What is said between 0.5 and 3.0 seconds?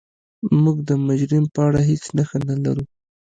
موږ د مجرم په اړه هیڅ نښه نلرو.